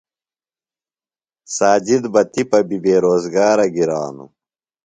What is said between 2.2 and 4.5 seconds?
تِپہ بیۡ بے روزگارہ گِرانوۡ۔